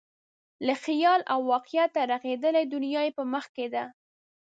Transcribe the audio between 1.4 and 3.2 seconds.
واقعیته رغېدلې دنیا یې